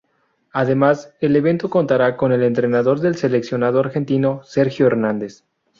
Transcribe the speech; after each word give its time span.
Además, 0.51 1.13
el 1.21 1.35
evento 1.35 1.69
contará 1.69 2.17
con 2.17 2.31
el 2.31 2.41
entrenador 2.41 3.01
del 3.01 3.15
seleccionado 3.17 3.79
argentino 3.81 4.41
Sergio 4.43 4.87
Hernández. 4.87 5.43